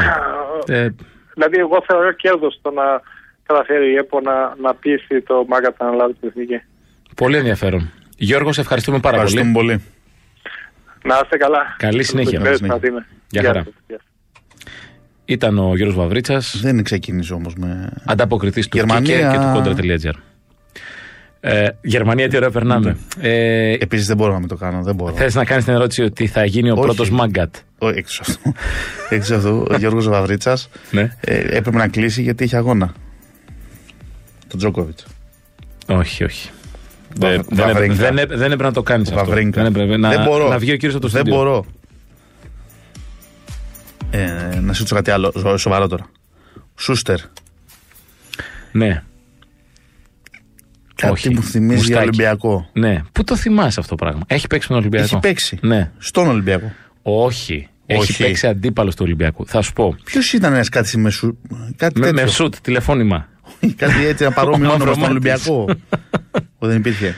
[0.66, 0.88] Ε,
[1.34, 2.82] Δηλαδή, εγώ θεωρώ κέρδος το να
[3.46, 6.60] καταφέρει η ΕΠΟ να, να πείσει το Μάγκα να αναλάβει την εθνική.
[7.16, 7.90] πολύ ενδιαφέρον.
[8.16, 9.66] Γιώργος, σε ευχαριστούμε πάρα Ευχαριστούμε πολύ.
[9.66, 9.82] πολύ.
[11.04, 11.74] Να είστε καλά.
[11.78, 12.38] Καλή συνέχεια.
[12.40, 12.78] Καλή συνέχεια.
[12.82, 13.06] συνέχεια.
[13.30, 13.66] Γεια χαρά.
[15.24, 17.92] Ήταν ο Γιώργος Βαβρίτσας, Δεν ξεκίνησε όμως με.
[18.06, 19.30] ανταποκριτής του Γερμανία.
[19.30, 20.12] Kicker και του Contra.gr.
[21.40, 22.96] Ε, Γερμανία, τι ωραία περνάμε.
[23.20, 24.82] Ε, Επίσης δεν μπορώ να μην το κάνω.
[24.82, 25.14] Δεν μπορώ.
[25.14, 26.82] Θες να κάνεις την ερώτηση ότι θα γίνει ο Όχι.
[26.82, 28.52] πρώτος Μάγκατ; Όχι, έξω αυτού.
[29.16, 29.66] έξω αυτού.
[29.70, 31.16] Ο Γιώργος Βαβρίτσας Ναι.
[31.26, 32.92] έπρεπε να κλείσει γιατί είχε αγώνα.
[34.48, 35.04] Τον Τζόκοβιτς.
[35.86, 36.48] Όχι, όχι.
[37.20, 37.94] Βα- Δεν- δεν, έπρεπε, Βαβρίνκα.
[37.94, 39.24] δεν, έπρεπε, δεν έπρεπε να το κάνεις αυτό.
[39.24, 39.62] Βαβρίνκα.
[39.62, 40.48] Δεν έπρεπε να, δεν μπορώ.
[40.48, 41.38] να βγει ο κύριος από το Δεν στούντιο.
[41.44, 41.64] μπορώ.
[44.10, 44.24] Ε,
[44.60, 46.10] να σου ρωτήσω κάτι άλλο σο- σοβαρό τώρα.
[46.76, 47.18] Σούστερ.
[48.72, 49.02] Ναι.
[51.00, 51.30] Κάτι Όχι.
[51.34, 52.06] μου θυμίζει για Μουστάκι.
[52.08, 52.68] Ολυμπιακό.
[52.72, 53.02] Ναι.
[53.12, 55.58] Πού το θυμάσαι αυτό το πράγμα; Έχει παίξει με τον Ολυμπιακό; Έχει παίξει.
[55.60, 55.90] Ναι.
[55.98, 56.72] Στον Ολυμπιακό.
[57.02, 57.68] Όχι.
[57.86, 58.22] Έχει Όχι.
[58.22, 59.46] παίξει αντίπαλος του Ολυμπιακού.
[59.46, 59.96] Θα σου πω.
[60.04, 61.38] Ποιος ήταν ένας κάτι με σου.
[61.76, 63.28] Κάτι Με, τέτοιο; με σουτ, τηλεφώνημα.
[63.76, 65.48] κάτι έτσι ένα παρόμοιο Ο όνομα στον Μαυρομάτης.
[65.48, 65.64] Ολυμπιακό.
[66.58, 67.14] Που δεν υπήρχε.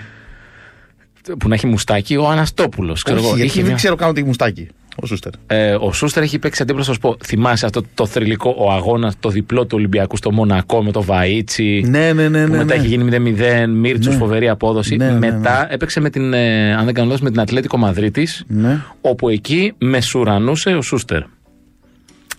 [1.39, 3.05] Που να έχει μουστάκι ο Αναστόπουλος.
[3.05, 4.69] Όχι, γιατί δεν ξέρω καν ότι έχει μουστάκι.
[5.03, 5.33] Ο Σούστερ.
[5.47, 7.17] Ε, ο Σούστερ έχει παίξει αντίπαλο, θα σου πω.
[7.25, 11.81] Θυμάσαι αυτό το θρηλυκό, ο αγώνας, το διπλό του Ολυμπιακού στο Μονακό με το Βαΐτσι.
[11.85, 12.45] Ναι, ναι, ναι.
[12.45, 12.75] που ναι, μετά ναι.
[12.75, 14.21] έχει γίνει 0-0, Μίρτσος, Ναι.
[14.21, 14.97] φοβερή απόδοση.
[14.97, 15.31] Ναι, ναι, ναι.
[15.31, 18.81] μετά έπαιξε με την, ε, αν δεν κάνω λάθος, με την Ατλέτικο Μαδρίτης, Ναι.
[19.01, 21.23] όπου εκεί μεσουρανούσε ο Σούστερ.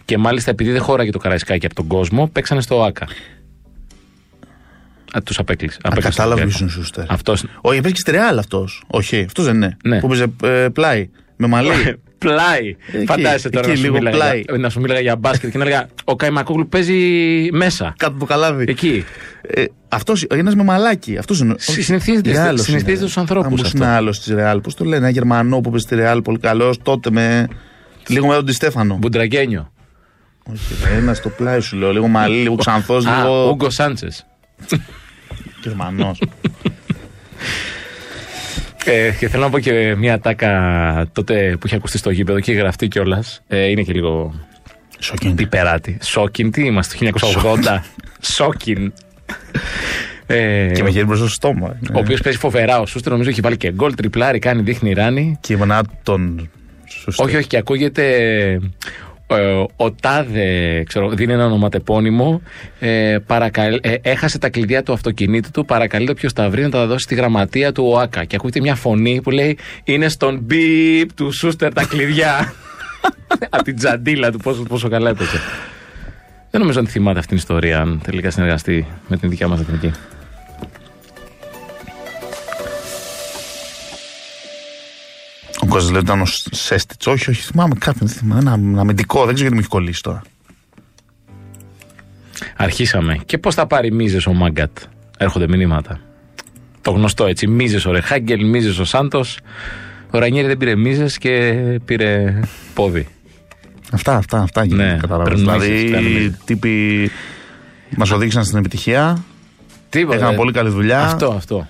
[0.06, 3.08] Και μάλιστα επειδή δεν χώραγε το καραϊσκάκι από τον κόσμο, παίξανε στο ΑΚΑ.
[5.24, 5.78] Τους απέκλεισε.
[5.84, 7.12] Α, κατάλαβα ποιο είναι ο Σούστερ.
[7.12, 7.43] Αυτός.
[7.62, 8.84] Όχι, παίζει και στη Ρεάλ αυτός.
[8.88, 9.78] Όχι, αυτός δεν είναι.
[9.84, 10.00] Ναι.
[10.00, 11.10] Που παίζει ε, πλάι.
[11.41, 11.69] Με μαλλί.
[12.17, 12.75] Πλάι.
[12.91, 14.39] Εκεί, Φαντάζεσαι τώρα εκεί, να, σου λίγο μίλαγα, πλάι.
[14.47, 16.95] για- να σου μίλαγα για μπάσκετ και να έλεγα Ο Καϊμακόγλου παίζει
[17.51, 17.93] μέσα.
[17.97, 18.65] Κάτω το καλάβι.
[18.67, 19.06] Εκεί.
[19.41, 21.17] Ε, αυτός ένας με μαλάκι.
[21.17, 21.56] Αυτός είναι.
[21.58, 22.99] Συ- όχι, συνηθίζεται είναι στη- άλλος συνηθίζεται είναι.
[23.01, 23.77] στους ανθρώπους Α, πώς αυτό.
[23.77, 24.62] είναι άλλος τη Ρεάλ.
[24.62, 26.77] Πώς το λένε, ένα Γερμανό που παίζει στη Ρεάλ, πολύ καλός.
[26.82, 27.47] Τότε με.
[28.08, 28.97] Λίγο με τον Τιστέφανο.
[28.97, 29.71] Μπουντραγκένιο.
[30.51, 30.62] Όχι,
[30.97, 31.91] ένα στο πλάι σου λέω.
[31.91, 33.49] Λίγο μαλλί, λίγο ξανθός, Α, λίγο.
[33.49, 34.25] Ούγκο Σάντσες.
[35.63, 36.21] Γερμανός.
[38.85, 42.51] Ε, και θέλω να πω και μια τάκα τότε που είχε ακουστεί στο γήπεδο και
[42.51, 43.41] είχε γραφτεί κιόλας.
[43.47, 44.33] Ε, είναι και λίγο
[44.99, 45.35] Σοκίνγκ.
[45.35, 45.97] πιπεράτη.
[46.01, 47.83] Σόκιν, τι είμαστε, το 1980.
[48.21, 48.93] Σόκιν.
[50.27, 51.67] Ε, Και με χέρι μπροστά στο στόμα.
[51.67, 51.99] ο Ναι.
[51.99, 52.79] οποίος παίζει φοβερά.
[52.79, 55.37] Ο Σούστερ νομίζω έχει βάλει και γκολ, τριπλάρι, κάνει, δείχνει ράνι.
[55.41, 55.71] Και ήμουν
[56.03, 56.49] τον.
[56.87, 57.23] Σωστό.
[57.23, 58.05] Όχι, όχι, και ακούγεται.
[59.35, 62.41] Ε, ο Τάδε, ξέρω, δίνει ένα ονοματεπώνυμο.
[62.79, 65.65] Ε, παρακαλ- ε, έχασε τα κλειδιά του αυτοκινήτου του.
[65.65, 68.23] Παρακαλεί όποιο τα βρει να τα δώσει στη γραμματεία του ΟΑΚΑ.
[68.23, 72.53] Και ακούγεται μια φωνή που λέει Είναι στον μπιπ του Σούστερ τα κλειδιά.
[73.49, 75.37] Από την τζαντίλα του, πόσο, πόσο καλά έπαιζε.
[76.51, 79.91] Δεν νομίζω ότι θυμάται αυτήν την ιστορία, αν τελικά συνεργαστεί με την δικιά μας εθνική.
[85.71, 87.07] Ο Κώστα λέει ότι ήταν ο Σέστιτς.
[87.07, 88.07] Όχι, όχι, θυμάμαι κάποιον.
[88.07, 88.41] Δεν θυμάμαι.
[88.41, 90.21] Ένα, ένα αμυντικό, δεν ξέρω γιατί μου έχει κολλήσει τώρα.
[92.57, 93.19] Αρχίσαμε.
[93.25, 94.77] Και πώς θα πάρει μίζες ο Μάγκατ;
[95.17, 95.99] Έρχονται μηνύματα.
[96.81, 97.47] Το γνωστό έτσι.
[97.47, 99.39] Μίζες ο Ρεχάγκελ, μίζες ο Σάντος.
[100.12, 101.53] Ο Ρανιέρη δεν πήρε μίζες και
[101.86, 102.39] πήρε
[102.73, 103.07] πόδι.
[103.91, 104.91] Αυτά, αυτά, αυτά γίνονται.
[104.91, 105.34] Ναι, κατάλαβες.
[105.34, 106.38] παίρνουν μίσες, παίρνουν Δηλαδή, μίσες.
[106.45, 107.12] τύποι
[107.97, 109.23] μας οδήγησαν στην επιτυχία.
[109.89, 110.15] Τίποτα.
[110.15, 111.01] Έκαναν ε, πολύ καλή δουλειά.
[111.01, 111.67] Αυτό, αυτό.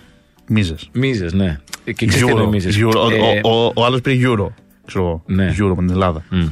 [0.48, 0.90] Μίζες.
[0.92, 1.60] Μίζες, ναι.
[1.84, 2.78] Και ξέρεις τι είναι Euro, μίζες.
[2.80, 2.92] Euro.
[2.96, 4.48] Ο- Ε, Ο, ο, ο άλλος πήρε Euro.
[4.86, 5.24] Ξέρω εγώ.
[5.26, 5.56] Ναι.
[5.60, 6.24] Euro με την Ελλάδα.
[6.30, 6.44] μ.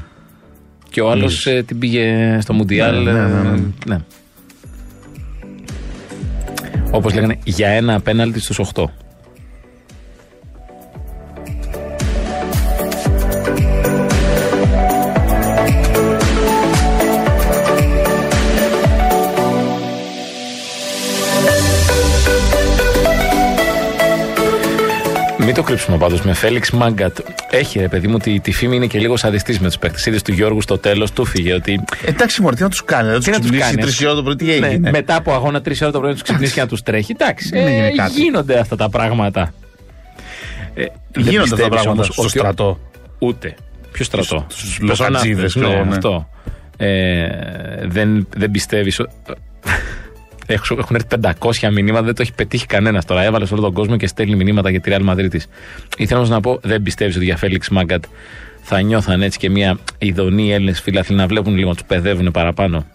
[0.90, 1.66] Και ο άλλος Μίζες.
[1.66, 3.04] την πήγε στο Μουντιάλ.
[3.04, 3.60] Ναι, ναι, ναι, ναι.
[3.86, 3.98] ναι.
[6.92, 8.84] Όπως λέγανε, για ένα απέναλτι στους 8.
[25.52, 27.18] Μην το κρύψουμε πάντως με Φέληξ Μάγκατ.
[27.50, 30.06] Έχει ρε παιδί μου τη, τη φήμη είναι και λίγο σαδιστής με τους παίκτες.
[30.06, 31.84] Είδες του Γιώργου στο τέλος του φύγε ότι.
[32.06, 33.10] Εντάξει, Μωρή, τι να τους κάνει.
[33.10, 35.16] Δεν Τι του να τους ξυπνήσει κάνεις, τρεις ώρα το πρωί, τι έγινε; Ναι, μετά
[35.16, 37.12] από αγώνα 3 ώρα το πρωί να τους ξυπνήσει και να τους τρέχει.
[37.20, 38.22] Εντάξει, Δεν έγινε ε, κάτι.
[38.22, 39.54] γίνονται αυτά τα πράγματα.
[40.74, 42.80] Ε, δεν Γίνονται αυτά τα πιστεύεις πράγματα όμως στο ότι- στρατό;
[43.20, 43.56] Ούτε.
[43.92, 45.92] Ποιος στρατό; στους Στους λοκατζίδες, ναι, ξέρω, ναι.
[45.92, 46.30] αυτό.
[46.78, 47.28] Ε,
[47.86, 49.02] δεν δεν πιστεύεις.
[50.54, 51.08] Έχουν έχουν έρθει
[51.68, 53.24] 500 μηνύματα, δεν το έχει πετύχει κανένας τώρα.
[53.24, 55.36] Έβαλε σε όλο τον κόσμο και στέλνει μηνύματα για τη Real Madrid.
[55.98, 58.04] Ήθελα όμως να πω, δεν πιστεύεις ότι για Φέληξ Μάγκατ
[58.62, 62.86] θα νιώθαν έτσι και μια ειδονή Έλληνες φίλαθλοι να βλέπουν λίγο, να τους παιδεύουν παραπάνω.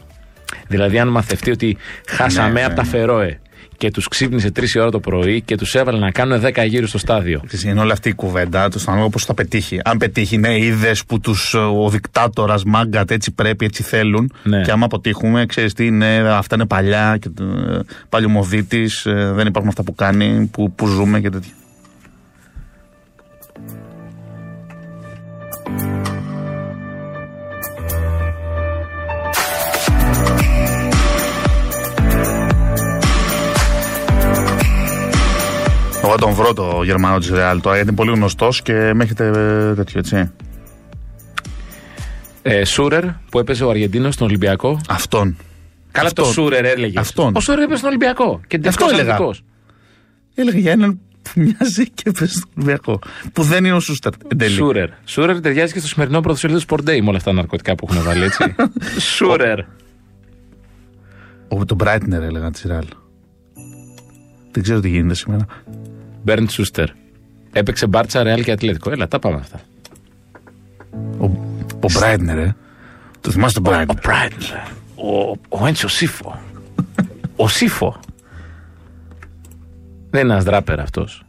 [0.69, 2.75] Δηλαδή, αν μαθευτεί ότι χάσαμε Ναι, από ναι.
[2.77, 3.39] τα Φερόε
[3.77, 6.99] και τους ξύπνησε 3 ώρα το πρωί και τους έβαλε να κάνουν 10 γύρους στο
[6.99, 7.43] στάδιο.
[7.47, 9.81] Ξέρεις, Είναι όλη αυτή η κουβέντα, το αισθάνομαι πώ θα πετύχει.
[9.85, 14.33] Αν πετύχει, ναι, είδες που τους, ε, ο δικτάτορας Μάγκατ έτσι πρέπει, έτσι θέλουν.
[14.43, 14.61] Ναι.
[14.61, 18.91] Και άμα αποτύχουμε, ξέρεις τι είναι, αυτά είναι παλιά και ε, παλιωμοδίτη,
[19.35, 21.53] δεν υπάρχουν αυτά που κάνει, που, που ζούμε και τέτοια.
[36.05, 39.27] Εγώ τον βρω το Γερμανό της Ρεάλ τώρα γιατί είναι πολύ γνωστός και με έχετε
[39.27, 40.31] ε, τέτοιο έτσι.
[42.43, 44.81] Ε, Σούρερ που έπαιζε ο Αργεντίνος στον Ολυμπιακό.
[44.89, 45.37] Αυτόν.
[45.93, 46.35] Καλά το Αυτόν.
[46.45, 46.99] Σούρερ έλεγε.
[46.99, 47.33] Αυτόν.
[47.37, 48.41] Ο Σούρερ έπαιζε στον Ολυμπιακό.
[48.47, 49.13] Και Αυτό τελικός έλεγα.
[49.13, 49.45] αθλητικός.
[50.35, 52.99] Έλεγε για έναν που μοιάζει και παίζει στον Ολυμπιακό.
[53.33, 54.13] Που δεν είναι ο Σούστερ.
[54.29, 54.55] εν τέλει.
[54.55, 54.89] Σούρερ.
[55.05, 57.87] Σούρερ ταιριάζει και στο σημερινό πρωτοσέλιδο του Sport Day με όλα αυτά τα ναρκωτικά που
[57.91, 58.55] έχουν βάλει, έτσι.
[59.15, 59.59] Σούρερ.
[61.49, 62.85] Ο, τον Μπράιτνερ έλεγα της Ρεάλ.
[64.51, 65.47] Δεν ξέρω τι γίνεται σήμερα.
[66.25, 66.89] Μπέρντ Σούστερ.
[67.53, 68.91] Έπαιξε μπάρτσα, ρεάλ και ατλέτικο.
[68.91, 69.61] Έλα, τα πάμε αυτά.
[71.19, 71.25] Ο,
[71.81, 72.57] ο Μπράιτνερ, ε.
[73.21, 73.97] Το θυμάσαι τον Ο Μπράιτνερ.
[74.03, 74.61] Μπράιτνερ.
[74.95, 76.41] Ο, ο Έντσο Σίφο.
[77.37, 78.01] ο Σίφο.
[80.11, 81.23] Δεν είναι ένας δράπερ αυτός.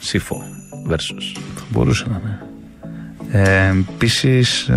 [0.00, 0.42] Σίφο.
[0.90, 1.40] Versus.
[1.54, 2.38] Θα μπορούσε να είναι.
[3.30, 4.70] Ε, Επίσης.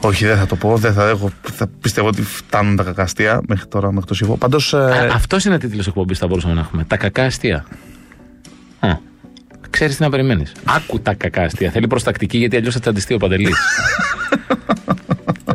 [0.00, 0.76] Όχι, δεν θα το πω.
[0.76, 4.38] Δεν θα, έχω, θα πιστεύω ότι φτάνουν τα κακαστία μέχρι τώρα, μέχρι το σύμφωνο.
[4.38, 4.74] Πάντως.
[5.14, 6.84] Αυτός είναι τίτλος εκπομπής θα μπορούσαμε να έχουμε.
[6.84, 7.66] Τα κακά αστεία.
[9.70, 10.52] Ξέρεις τι να περιμένεις.
[10.64, 11.70] Άκου τα κακά αστεία.
[11.70, 13.56] Θέλει προστακτική γιατί αλλιώς θα τσαντιστεί ο Παντελής.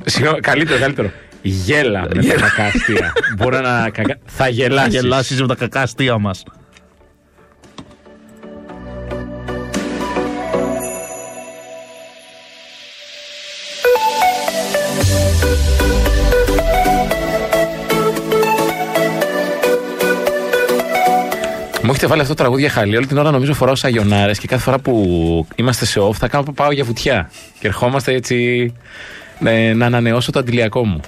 [0.05, 1.11] Συγγνώμη, καλύτερο, καλύτερο.
[1.41, 3.13] Γέλα με τα κακά αστεία.
[3.37, 3.89] Μπορεί να.
[3.97, 4.17] Κακά...
[4.25, 4.93] Θα γελάσεις.
[4.93, 6.43] γελάσεις με τα κακά αστεία μας.
[21.85, 22.97] Μου έχετε βάλει αυτό το τραγούδι για χαλί.
[22.97, 26.43] Όλη την ώρα νομίζω φοράω σαγιονάρες και κάθε φορά που είμαστε σε off θα κάνω
[26.55, 27.31] πάω για βουτιά.
[27.59, 28.73] Και ερχόμαστε έτσι
[29.43, 30.99] ε, να ανανεώσω το αντιλιακό μου.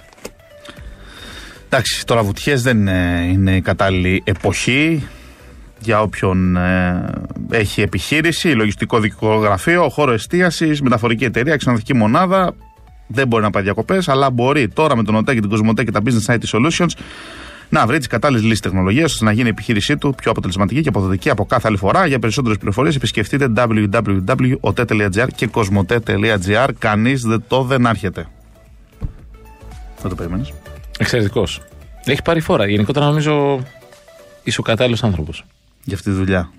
[1.66, 5.08] Εντάξει, τώρα βουτιές δεν ε, είναι η κατάλληλη εποχή
[5.80, 7.06] για όποιον ε,
[7.50, 12.56] έχει επιχείρηση, λογιστικό δικογραφείο, χώρο εστίασης, μεταφορική εταιρεία, ξενοδοχική μονάδα.
[13.08, 15.92] Δεν μπορεί να πάει διακοπές, αλλά μπορεί τώρα με τον ΟΤΕ και την Κοσμοτέ και
[15.92, 16.92] τα Business IT Solutions
[17.70, 20.90] να βρει τις κατάλληλες λύσεις τεχνολογίας ώστε να γίνει η επιχείρησή του πιο αποτελεσματική και
[20.90, 22.06] αποδοτική από κάθε άλλη φορά.
[22.06, 26.70] Για περισσότερες πληροφορίες επισκεφτείτε www.ote.gr και cosmote.gr.
[26.80, 28.28] Κανείς δεν το δεν άρχεται.
[30.02, 30.46] Δεν το περίμενε.
[30.98, 31.62] Εξαιρετικός.
[32.06, 32.68] Έχει πάρει φόρα.
[32.68, 33.60] Γενικότερα νομίζω
[34.44, 35.46] είσαι ο κατάλληλος άνθρωπος.
[35.84, 36.52] Για αυτή τη δουλειά.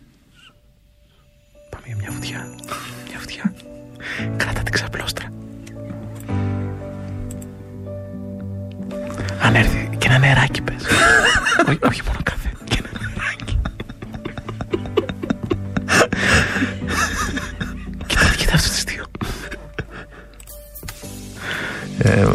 [1.70, 2.48] Πάμε για μια βουτιά.
[3.08, 3.54] Μια βουτιά.
[4.36, 5.27] Κράτα την ξαπλώστρα.
[10.18, 10.83] Ένα νεράκι πες.
[11.68, 12.50] όχι, όχι μόνο καφέ.
[12.64, 13.59] Και ένα νεράκι.
[18.07, 19.04] κοίτα, κοίτα αυτό το αστείο.
[21.98, 22.28] Ε,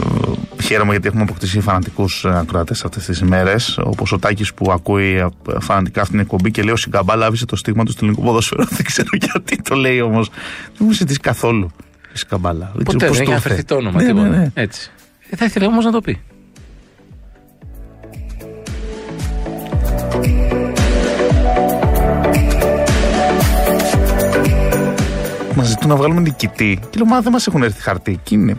[0.63, 3.78] χαίρομαι γιατί έχουμε αποκτήσει φανατικούς ακροατές αυτές τις ημέρες.
[3.78, 5.28] Όπω ο Τάκη που ακούει ε,
[5.60, 8.63] φανατικά αυτήν την εκπομπή και λέει: Ο Σιγκαμπάλα άφησε το στίγμα του στο ελληνικό ποδόσφαιρο.
[8.76, 10.30] δεν ξέρω γιατί το λέει όμως.
[10.78, 11.72] Δεν μου ζητήσει καθόλου
[12.13, 12.72] η Σιγκαμπάλα.
[12.74, 13.74] Δεν Ποτέ ξέρω πώς δεν έχει το αναφερθεί ήρθε.
[13.74, 14.02] το όνομα.
[14.02, 14.28] Ναι, τίποτα.
[14.28, 14.52] ναι, ναι.
[14.54, 14.91] Έτσι.
[15.30, 16.22] Ε, θα ήθελε όμως να το πει.
[25.86, 26.80] Μα ζητούν να βγάλουμε νικητή.
[26.89, 28.19] Και λέω: Μα δεν μας έχουν έρθει χαρτί.
[28.24, 28.58] Και είναι.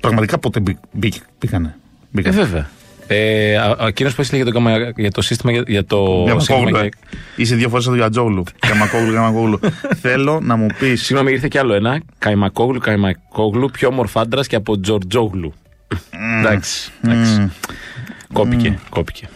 [0.00, 1.66] Πραγματικά πότε μπή- μπή- μπήκανε.
[1.66, 1.78] Ε,
[2.10, 2.36] Μπήκανε.
[2.36, 2.68] βέβαια.
[3.06, 6.58] Ε, Εκείνος που έστειλε για το, γαμα- για το σύστημα για, για το Για σύστημα
[6.58, 6.80] Μακόγλου, ε.
[6.80, 6.90] για-
[7.36, 8.44] Είσαι δύο φορές σαν τον Γιατζόγλου.
[8.64, 9.60] Για Μακόγλου, για Μακόγλου.
[10.02, 10.94] Θέλω να μου πει.
[10.94, 12.00] Συγγνώμη, ήρθε κι άλλο ένα.
[12.18, 15.52] Καϊμακόγλου, Καϊμακόγλου, πιο μορφάντρα και από Τζορτζόγλου.
[16.38, 16.90] Εντάξει.
[17.04, 17.50] εντάξει.
[18.32, 19.28] Κόπηκε, κόπηκε.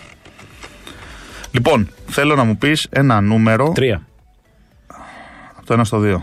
[1.50, 4.02] Λοιπόν, θέλω να μου πεις ένα νούμερο Τρία.
[5.56, 6.16] από το 1 στο 2.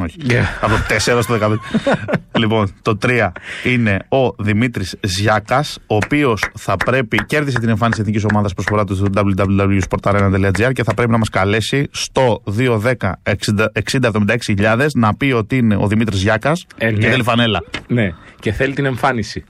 [0.00, 0.16] Όχι.
[0.28, 0.32] Yeah.
[0.64, 1.56] Από το 4 στο 15.
[2.40, 3.28] λοιπόν, το 3
[3.64, 8.94] είναι ο Δημήτρης Ζιάκας, ο οποίος θα πρέπει, κέρδισε την εμφάνιση εθνικής ομάδας προσφορά του
[8.94, 15.86] στο www.sportarena.gr και θα πρέπει να μας καλέσει στο 210-6076.000 να πει ότι είναι ο
[15.86, 16.98] Δημήτρης Ζιάκας Ε, ναι.
[16.98, 17.64] και θέλει φανέλα.
[17.86, 19.44] Ναι, και θέλει την εμφάνιση.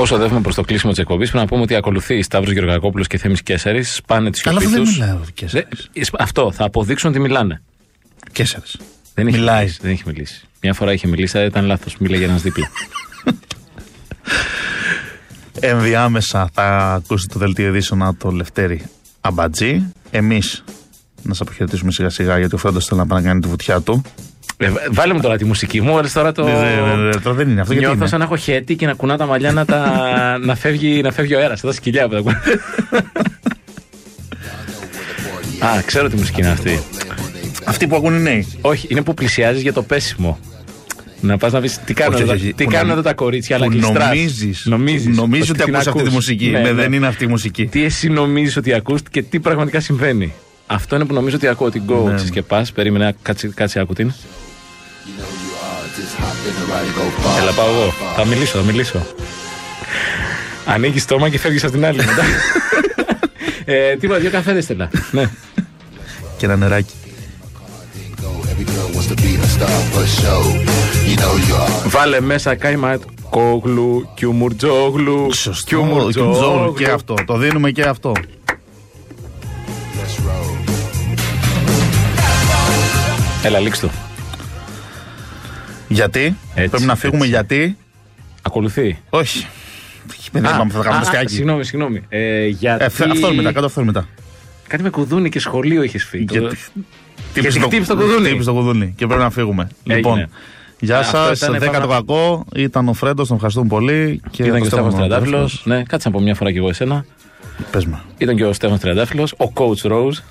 [0.00, 3.18] Όσο οδεύουμε προς το κλείσιμο της εκπομπής, πρέπει να πούμε ότι ακολουθεί Σταύρος Γεωργακόπουλος και
[3.18, 3.82] Θέμης Κέσσαρη.
[3.82, 4.98] Σπάνε τις Αλλά σιωπή αυτό δεν τους.
[4.98, 5.88] μιλάει ο Κέσσαρης.
[6.18, 7.62] Αυτό θα αποδείξουν ότι μιλάνε.
[8.32, 8.76] Κέσσαρης.
[9.14, 9.58] Δεν έχει Μιλάει.
[9.58, 10.40] Μιλήσει, δεν έχει μιλήσει.
[10.62, 11.96] Μια φορά είχε μιλήσει, αλλά ήταν λάθος.
[11.98, 12.70] Μίλαγε ένας δίπλα.
[15.60, 18.82] Ενδιάμεσα θα ακούσετε το δελτίο ειδήσεων από το Λευτέρη
[19.20, 19.92] Αμπατζή.
[20.10, 20.64] Εμείς
[21.22, 23.80] να σας αποχαιρετήσουμε σιγά σιγά γιατί ο Φρέντο θέλει να πάει να κάνει τη βουτιά
[23.80, 24.02] του.
[24.56, 26.46] Ε, βάλε μου τώρα τη μουσική μου, βάλε τώρα το.
[26.46, 28.86] Ε, ε, ε, Τώρα δεν είναι αυτό γιατί Νιώθω είναι; σαν να έχω χέτη και
[28.86, 29.92] να κουνά τα μαλλιά να, τα...
[30.46, 31.60] να, φεύγει, να φεύγει ο αέρας.
[31.60, 32.42] Τα σκυλιά που τα κουνά.
[35.58, 36.80] Α, ξέρω τι μουσική είναι αυτή.
[37.64, 38.46] Αυτοί που ακούνε οι νέοι.
[38.60, 40.38] Όχι, είναι που πλησιάζεις για το πέσιμο.
[41.20, 42.52] Να πας να πεις τι κάνουν, Όχι, εδώ, όχι, όχι.
[42.54, 45.74] τι Που κάνουν νομ- εδώ τα κορίτσια, αλλά που και νομίζεις, νομίζεις, νομίζεις ότι την
[45.74, 46.14] ακούς αυτή τη ακούς.
[46.14, 46.46] μουσική.
[46.50, 46.72] Ναι, Ναι, ναι.
[46.72, 47.66] δεν είναι αυτή η μουσική.
[47.66, 50.32] Τι εσύ νομίζεις ότι ακούς και τι πραγματικά συμβαίνει.
[50.70, 51.70] Αυτό είναι που νομίζω ότι ακούω.
[51.70, 52.22] Την go Ναι.
[52.30, 52.72] και πας.
[52.72, 54.12] Περίμενε, κάτσε, κάτσε άκου την.
[57.42, 57.92] Έλα, πάω εγώ.
[58.16, 59.06] Θα μιλήσω, θα μιλήσω.
[60.66, 62.22] Ανοίγεις στόμα και φεύγεις από την άλλη μετά.
[63.64, 64.88] ε, τίποτα, δύο καφέδες θέλω.
[65.10, 65.30] ναι.
[66.38, 66.92] Και ένα νεράκι.
[71.86, 72.98] Βάλε μέσα κάιμα
[73.30, 75.32] κόγλου, κιουμουρτζόγλου.
[75.34, 75.66] Σωστό.
[75.68, 76.74] κιουμουρτζόγλου.
[76.74, 77.14] Και αυτό.
[77.26, 78.12] Το δίνουμε και αυτό.
[83.48, 83.90] Έλα, λήξ' το.
[85.88, 87.30] Γιατί; Έτσι, Πρέπει να φύγουμε έτσι.
[87.30, 87.76] γιατί;
[88.42, 88.98] Ακολουθεί.
[89.10, 89.46] Όχι.
[90.32, 91.32] Δεν είπαμε θα κάνουμε α, σκάκι.
[91.34, 92.02] Συγγνώμη, συγγνώμη.
[92.08, 92.82] Ε, γιατί...
[92.84, 94.08] Ε, Αυτό μετά, κάτω αυτό μετά.
[94.68, 96.26] Κάτι με κουδούνι και σχολείο είχε φύγει.
[96.30, 96.56] Γιατί-
[97.34, 98.26] Και χτύπησε το κουδούνι.
[98.26, 98.92] Χτύπησε το κουδούνι.
[98.96, 99.68] Και πρέπει να φύγουμε.
[99.82, 99.96] Έγινε.
[99.96, 100.28] Λοιπόν,
[100.80, 101.38] γεια Αυτό σας.
[101.38, 102.44] ήταν 10 το πάρα- κακό.
[102.56, 104.20] Ήταν ο Φρέντος, τον ευχαριστούμε πολύ.
[104.30, 105.62] Και ήταν και ο Στέφανος Στέφανος Τριαντάφυλλος.
[105.64, 107.04] Ναι, κάτσε να πω μια φορά και εγώ εσένα.
[107.70, 108.00] Πες με.
[108.18, 110.22] Ήταν και ο Στέφανος Τριαντάφυλλος, ο coach Rose.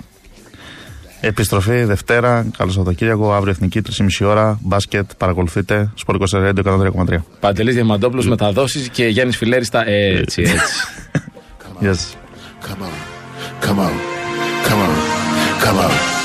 [1.21, 3.81] Επιστροφή Δευτέρα, καλό Σαββατοκύριακο, αύριο εθνική
[4.19, 4.59] 3,5 ώρα.
[4.61, 5.91] Μπάσκετ, παρακολουθείτε.
[5.95, 7.23] Σπορ 24 103,3.
[7.39, 9.87] Παντελής Διαμαντόπουλος μεταδόσεις και Γιάννης Φιλέρης στα.
[9.87, 10.57] Έτσι, έτσι.
[11.79, 12.17] Γεια σας.
[12.61, 12.93] Come on,
[13.65, 13.93] come on,
[14.67, 14.93] come on,
[15.63, 16.16] come on.